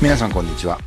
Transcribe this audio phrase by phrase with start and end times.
[0.00, 0.78] 皆さんこんにちは。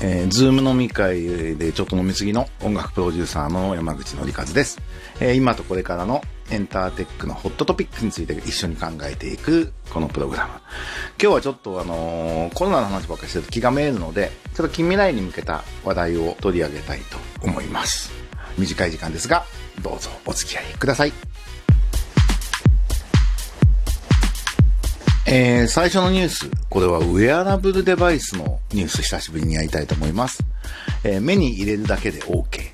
[0.00, 4.80] えー、ズーム飲み会でちょっと飲みすぎの音楽プロデューサーの山口のりかずです。
[5.20, 10.52] えー、今とこれからのエンターテックのホットトピックについて一緒に考えていくこのプログラム。
[11.20, 18.10] 今日はちょっとあのー、コロナの話ばっかりしてると気がめるので、ちょっと近未来に向けた話題を取り上げたいと思います。
[18.56, 19.44] 短い時間ですが、
[19.82, 21.12] どうぞお付き合いください。
[25.32, 26.50] えー、最初のニュース。
[26.68, 30.42] これはウェアラブルデバイスのニュース久しぶりにやりたいと思います。
[31.04, 32.72] えー、目に入れるだけで OK。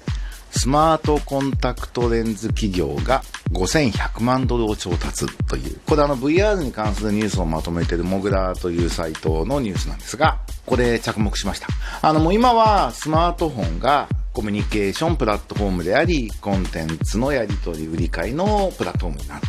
[0.53, 11.69] スマートコンタクトレンズ企業が5100万ドルを調達という、これあの VR に関するニュースをまとめているモグラというサイトのニュースなんですが、これ着目しました。
[12.01, 19.47] あのもう今はスマートフォンがコミュニケーションプラットフォームであり、コンテンツのやり取り売り買いのプラットフォームになって、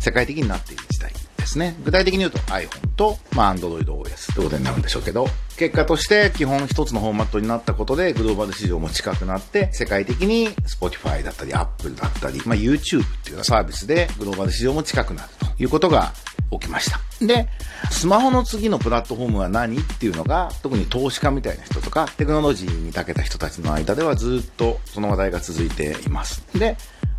[0.00, 1.17] 世界的になっている時代
[1.48, 1.74] ですね。
[1.82, 16.12] 具体的に言うと iPhone と、まあ、Android OS ということになるんでしょうけど、結果として基本一つのフォーマットになったことでグローバル市場も近くなって、世界的に Spotify だったり Apple だったり、まあ、YouTube っていうサービスでグローバル市場も近くなるということが
[16.50, 17.00] 起きました。
[17.24, 17.48] で、
[17.90, 26.42] スマホの次のプラットフォームは何っていうのが、特に投資家みたいな人とか、テクノロジーに長けた人たちの間ではずっとその話題が続いています。
[26.54, 26.76] で、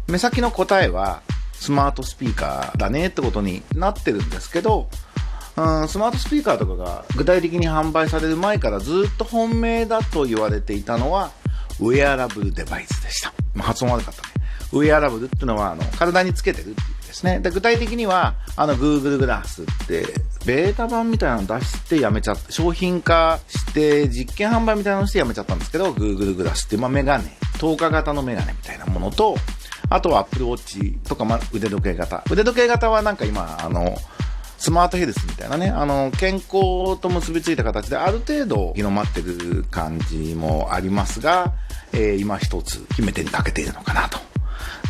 [0.08, 1.22] 目先の答えは、
[1.60, 4.90] スマートスピーカーだねってことになってるんですけど、
[5.58, 11.32] うん、スマートスピーカーとかが具体的に販売される前からずっと本命だと言われていたのは、
[11.82, 13.34] ウェアラブルデバイスでした。
[13.54, 14.28] まあ、発音悪かったね。
[14.72, 17.40] ウェアラブルってのは、あの、体につけてるっていうですね。
[17.40, 20.06] で、具体的には、あの、Google グラスって、
[20.46, 22.52] ベータ版みたいなの出してやめちゃった。
[22.52, 29.36] 商品化して、実験販売みたいなのしてやめちゃったんですけど、Google グラスって、まあ、メガネ、透過型のメガネみたいなものと、
[29.90, 32.24] あとは Apple Watch とか、ま、腕時計型。
[32.32, 33.96] 腕時計型はなんか今、あの、
[34.58, 41.54] スマートヘルスみたいなね、あの、健康と結びついた形である程度広まってる感じもありますが、
[41.94, 44.20] えー、今一つ決め手にかけているのかなと。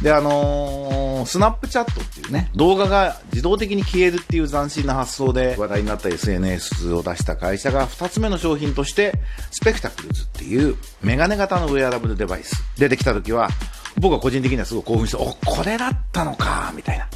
[0.02, 9.14] で、あのー、スナップチャットっていうね、動画が自動的に消えるっていう斬新な発想で話題になった SNS を出した会社が2つ目の商品として、
[9.52, 13.50] スペクタクルズっていうメガネ型のウェアラブルデバイス出てきた時は、
[14.00, 17.08] 僕は個人的にはすごい興奮して、お、これだったのか、みたいな。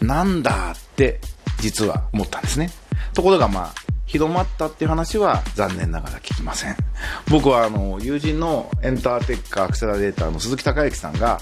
[0.00, 1.20] なんだって、
[1.60, 2.70] 実は思ったんですね。
[3.14, 3.74] ところがまあ、
[4.06, 6.76] 広まったっていう話は残念ながら聞きません。
[7.28, 11.40] 僕はあの、友人のエンターテックアクセラレーターの鈴木孝之さんが、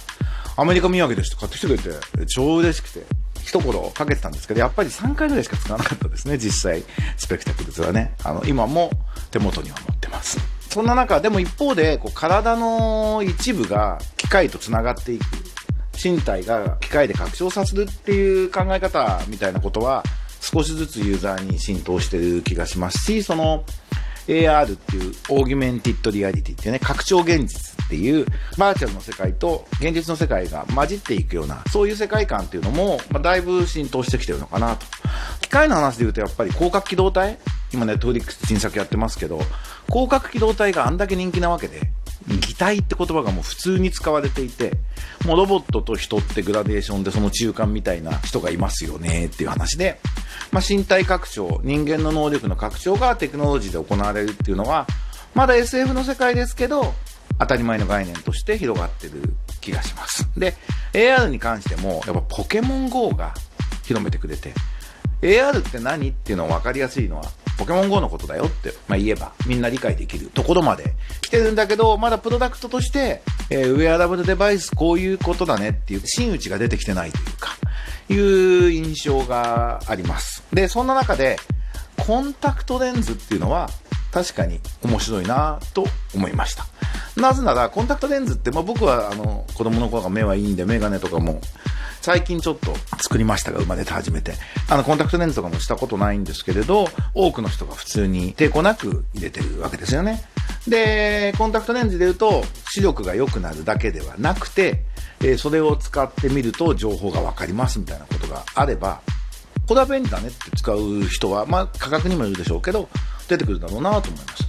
[0.57, 3.05] アメリカ土産ですと買ってきてくれて、超嬉しくて、
[3.43, 6.83] 一言かけてたんですけど、やっぱり3回ぐらいしか使わなかったですね、実際、
[7.17, 8.15] スペクタクルズはね。
[8.25, 8.91] あの、今も
[9.31, 10.39] 手元には持ってます。
[10.71, 15.25] そんな中、でも一方で、こう体の一部が機械と繋がっていく。
[16.03, 20.03] 身体が機械で拡張させるっていう考え方みたいなことは、
[20.41, 23.65] 少しずつユーザーに浸透してる気がしますし、その、
[24.27, 28.27] AR っていう、オーギュメンティッドリアリティっていうね、拡張現実っていう、
[28.59, 34.87] バーチャルの世界と現実の世界が混じっていくような、そういう世界観っていうのも、まあ、だいぶ浸透してきてるのかなと。
[35.43, 37.39] 機械の話で言うとやっぱり広角機動隊
[37.73, 39.41] 今ネットフリックス新作やってますけど、
[39.89, 41.91] 広角機動隊があんだけ人気なわけで、
[42.27, 44.73] 擬態って言葉がもう普通に使われていて、
[45.27, 50.01] もうロボットと人ってグラデーションでその中間みたいな人がいますよねっていう話で、
[50.51, 54.87] まあ、身体拡張、人間の能力の拡張がテクノロジーで行われるっていうのは、
[55.35, 56.95] まだ SF の世界ですけど、
[57.39, 60.29] 当たり前の概念として広がってる気がします。
[60.37, 60.55] で、
[60.93, 63.35] AR に関しても、やっぱポケモン GO が
[63.83, 64.55] 広めてくれて、
[65.21, 67.25] AR って何っていうのを分かりやすいのは、
[67.59, 77.57] ポケモン GO のことだよって、まあ、言えば、みんな理解できるところまで来てるんだけど、まだプロダクトとして、えー、ウェアラブルデバイスこういうことだねっていう、真打ちが出てきてないというか、
[78.09, 80.43] いう印象があります。
[80.53, 81.37] で、そんな中で、
[81.97, 83.71] コンタクトレンズっていうのは、
[84.13, 86.67] 確かに面白いなと思いました。
[87.17, 91.41] なぜなら、コンタクトレンズって、まあ、僕はあの、子供の頃が目はいいんで、メガネとかも
[92.05, 94.35] 最近ちょっと作りましたが、生まれて初めて。
[94.69, 100.23] あの、コンタクトレンズとかもしたことないんですけれど、多くの人が普通に抵抗なく入れてるわけですよね。
[100.69, 104.85] で、コンタクトレンズで言うと、視力が良くなるだけではなくて、
[105.23, 109.01] え、それを使ってみると情報がわかりますみたいなことがあれば、
[109.67, 112.91] これは便利だねって使う人は、まあ、価格にもいるでしょうけど、
[113.31, 114.45] 出てくるだろうなと思います。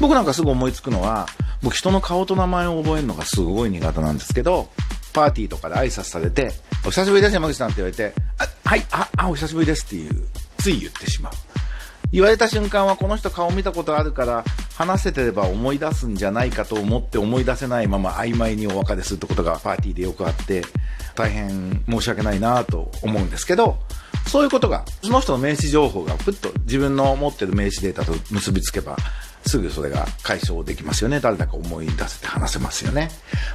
[0.00, 1.26] 僕なんかすぐ思いつくのは、
[1.60, 4.68] 僕人の顔と名前を覚えるのがすごい苦手なんですけど、
[5.12, 6.52] パーティーとかで挨拶されて、
[6.84, 10.26] お久しぶりです山口さんって言われて、あ、はい、あ、あ、お久しぶりですっていう、
[10.58, 11.32] つい言ってしまう。
[12.12, 14.44] 言われた瞬間はこの人顔見たことあるから
[14.74, 20.62] 話せてれば思い出すんじゃないかと思って思い出せないまま曖昧にお別れするってことがパーティーでよくあって
[21.14, 23.78] 大変申し訳ないなと思うんですけど
[24.26, 28.96] そういうことが、その人の名刺情報がプッと自分の持ってる名刺データと結びつけば、
[29.46, 31.20] すぐそれが解消できますよね。
[31.20, 33.10] 誰だか思い出せて話せますよね。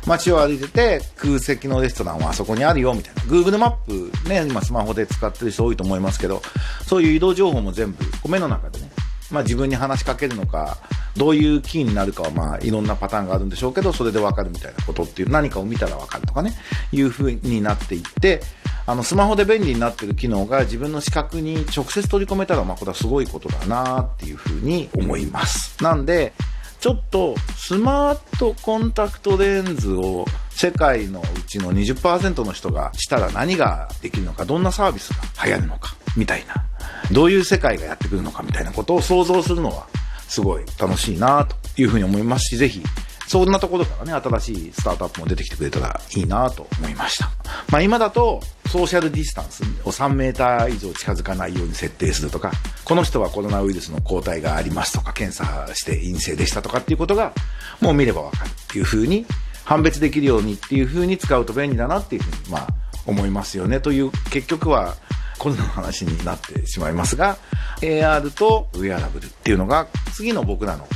[0.06, 3.22] 街を歩いてて、空席のレストランはあそこにあるよ、みたいな。
[3.24, 6.42] Google マップね、今スマホで使ってる人多いと思いますけど、
[6.86, 8.90] そういう移動情報も全部、目の中でね、
[9.32, 10.78] まあ自分に話しかけるのか、
[11.16, 16.54] どういうキーになるかはまあいろんなパターンがあるんでしょうけど、それでわかるみたいなことっていう何かを見たらわかるとかね、
[16.92, 18.42] いう風になっていって、
[18.88, 25.82] あの、スマホで便利になってる機能が自分の視覚に直接取り込めたら、まあこれはすごいことだなっていう風に思います。
[25.84, 26.34] なんで、
[26.80, 36.64] ちょっとスマートコンタクトレンズを世界のうちの20%の人がしたら何ができるのか、どんなサービスが流行るのか、みたいな。
[37.12, 39.88] どういう世界がやってくるのかみたいなことを想像するのは
[40.28, 42.84] すごい楽しいなというふうに思いますし、ぜひ、
[43.28, 47.32] そんなところからね、新しいスタートアップも出てきてくれたらいいなと思いました。
[47.72, 52.52] まあ今だと、ソーシャルディスタンスを3メーター以上近づかないように設定するとか、
[52.84, 57.34] この人はコロナウイルスの抗体がありますとか、検査して陰性でしたとかっていうことが、
[57.82, 59.26] もう見ればわかるっていうふうに、
[59.64, 62.68] 判別できるようにっていうふうに使うと便利だなっていうふうに、まあ
[63.08, 63.80] 思いますよね。
[63.80, 64.96] という、結局は、
[65.38, 67.38] コロナの話になってしまいますが、
[67.82, 70.88] AR とウェアラブルっていうのが次の僕らの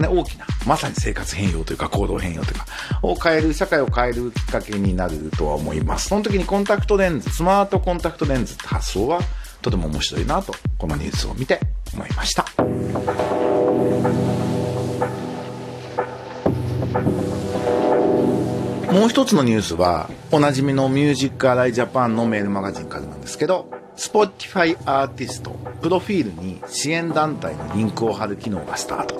[0.00, 2.66] ね、大きな、まさに生活変容というか行動変容というか、
[3.02, 6.08] を変える、社会を変えるきっかけになるとは思います。
[6.08, 9.20] その時にコンタクトレンズ、スマートコンタクトレンズって発想は
[9.62, 11.60] とても面白いなと、このニュースを見て
[11.94, 12.44] 思いました。
[18.92, 25.50] もう一つのニュースは、おなじみのミュージックアライジャパンのメールマガジンからなんですけど、Spotify アーティスト、
[25.82, 29.15] プロフィールに支援団体のリンクを貼る機能がスタート。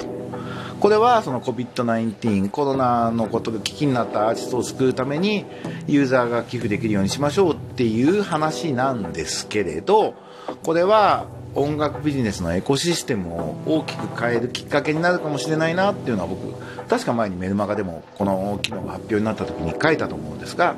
[0.87, 5.45] これはその COVID-19 コロナのことで危機になったアーティストを救うために
[5.89, 10.15] ユーザーが寄付できるようにしましょうっていう話なんですけれど
[10.63, 16.55] これは音楽ビジネスのエコシステムを大きく変えるきっかけになるかもしれないなっていうのは僕
[16.87, 20.77] 確か前にメルマガでもこの機能が発表になった時に書いたと思うんですが、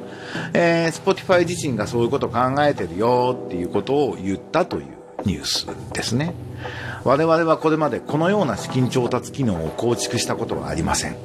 [0.55, 4.87] えー、Spotify 自身がそういうことを考えてるよっていうことを言ったという
[5.27, 6.33] ニュースですね。
[7.09, 11.17] 我々はこれまでこのような資金調達機能を構築したことはありません。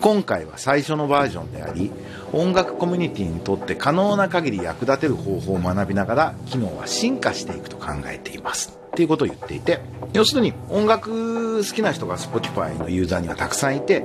[0.00, 1.90] 今回は最初のバージョンであり
[2.32, 8.78] 音楽コミュニティにとって可能な限り役立てる方法を学びながら機能は進化していくと考えています。
[8.92, 9.80] っていうことを言っていて
[10.12, 14.04] 要するに音楽好きな人が Spotify のユーザーにはたくさんいて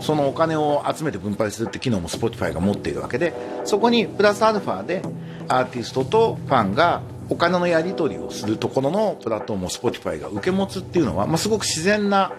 [0.00, 3.34] そのお金を集めて分配するって機能も Spotify が持っているわけで
[3.66, 5.02] そこにプラスアルファで
[5.46, 12.32] アーティストとファンがお金のやり取りをするところのプラットフォームを Spotify が受け持つっていうのは、まあ、すごく自然な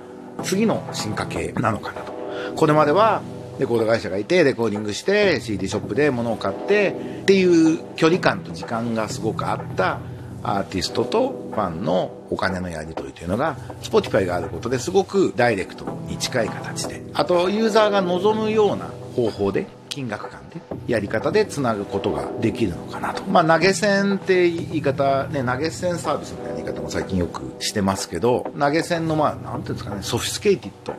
[0.43, 2.13] 次の進化系なのかなと。
[2.55, 3.21] これまでは
[3.59, 9.99] レコード会社がいて、レコーディングして、CD ショップで物を買って、っていう距離感と時間がすごくあった
[10.43, 23.23] アーティストとファンのお金のやり取りというのが、Spotify があることですごくダイレクトに近い形で、あとユーザーが望むような方法で金額感でやり方でつなぐことができるのかなと。
[23.23, 30.95] まあ投げ銭って言い方、ね、投げ銭サービスみたいな言い方も最近よくしてますけど、投げ銭のまあ、なんていうんですかね、ソフィスケイティッド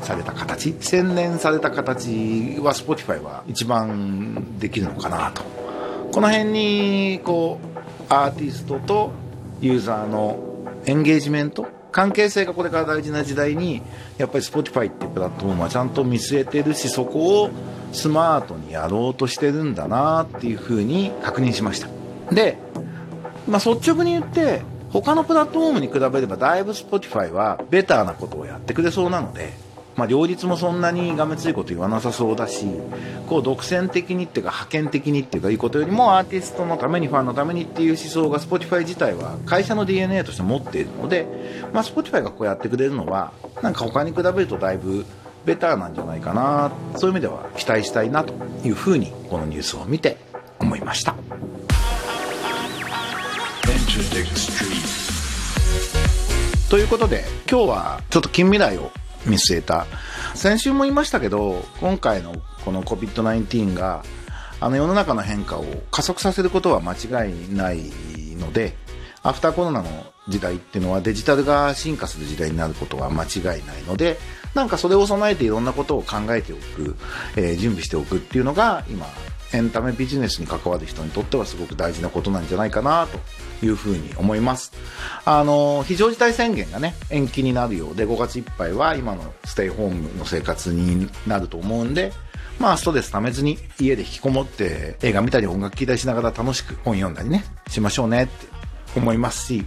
[0.00, 5.42] された形、洗練された形は Spotify は一番できるのかなと。
[6.10, 7.78] この辺に、こう、
[8.08, 9.12] アーティストと
[9.60, 10.38] ユーザーの
[10.86, 13.82] エンゲージメント関係性がこれから大事な時代に
[14.18, 17.50] やっぱり Spotify っていうプラットフォームはちゃんと見据えてるしそこを
[17.92, 21.88] スマートにやろうとしてるんだなっていうふうに確認しました。
[22.34, 22.58] で、
[23.48, 29.52] まあ、率直に言って他のプラットフォームに比べればだいぶ Spotify はベターなことをやってくれそうなので
[29.98, 32.66] まあ、両立もそんなにがめついこと言わなさそうだし
[33.26, 41.26] こう独占的にっていうか派遣的にっていうかいうことよりもアーティストのためにファンのためにっていう思想が Spotify 自体は会社の DNA として持っているので、
[41.72, 45.04] まあ、Spotify がこうやってくれるのはなんか他に比べるとだいぶ
[45.48, 46.70] ベターなんじゃないかな。
[46.96, 50.18] そういう意味では期待したいなというふうにこのニュースを見て
[50.58, 51.14] 思いました。
[56.68, 58.92] ということで今日はちょっと近未来を
[59.24, 59.86] 見据えた
[60.34, 64.04] 先週も言いましたけど今回のこの COVID-19 が
[64.60, 67.90] あの世の中の変化を加速させることは間違いない
[68.36, 68.74] ので
[69.22, 69.88] アフターコロナの
[70.28, 74.18] 時代っていうのはデジタルが進化する時代になることは間違いないので
[74.54, 76.96] なんかそれを備えていろんなことを考えておく、
[77.36, 79.06] えー、準備しておくっていうのが今
[79.52, 84.72] エンタメビジネスに関わる人にとってはすごく大事なことなんじゃないかなというふうに思います。
[85.24, 92.12] あの、非常事態宣言がね、延期になるようで、5月いっぱいは今のステイホームの生活になると思うんで、
[92.58, 98.46] まあストレス溜めずに家で引きこもって映画見たり音楽聴いたりしながら楽しく本読んだりね、しましょうねって
[98.96, 99.64] 思いますし、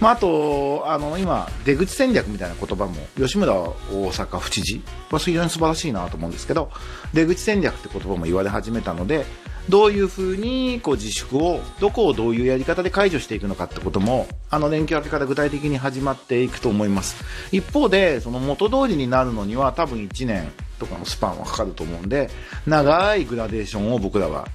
[0.00, 6.70] まあ、あと、あの、今、出口戦略みたいな言葉も、吉村大阪府知事は非常に素晴らしいなと思うんですけど、
[7.12, 9.26] 出口戦略って言葉も言われ始めたので、
[9.68, 17.22] どういうふうにこう自粛を、どこをどういうやり方で解除していくのかってことも、あの連休明けから具体的に始まっていくと思います。
[17.52, 22.30] 一方で、その元通りになるのには多分1年とかのスパンはかかると思うんで、
[22.66, 24.48] 長いグラデーションを僕らは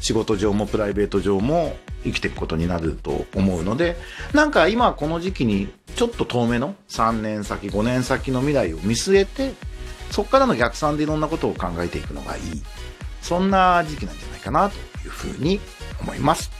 [0.00, 3.96] 仕事上もプライベート上も生きていくことになると思うので、
[4.32, 9.52] なんか今この時期にちょっと遠めの3年先、5年先の未来を見据えて、
[10.10, 12.42] そこからの逆算でいろんなことを考えていくのがいい。
[13.20, 15.60] そんな時期なんじゃないかなというふうに
[16.00, 16.50] 思います。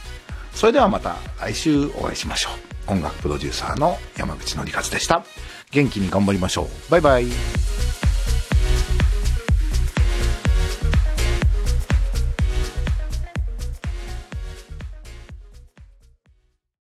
[0.53, 2.49] それではまた来週お会いしましょ
[2.87, 2.91] う。
[2.91, 5.23] 音楽プロデューサーの山口のりかずでした。
[5.71, 6.91] 元気に頑張りましょう。
[6.91, 7.68] バイバイ。